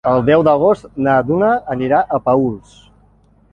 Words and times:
El 0.09 0.21
deu 0.27 0.43
d'agost 0.45 0.87
na 1.07 1.17
Duna 1.27 1.51
anirà 1.75 2.01
a 2.03 2.21
Paüls. 2.29 2.75